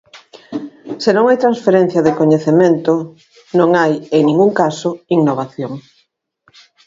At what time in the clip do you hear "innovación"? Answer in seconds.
5.17-5.73